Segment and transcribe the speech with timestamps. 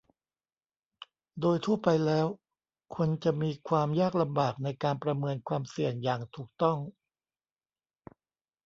[1.41, 2.27] โดยทั่วไปแล้ว
[2.95, 6.77] คนจะมีความยากลำบากในการประเมินความเสี่ยงอย่างถูกต้อง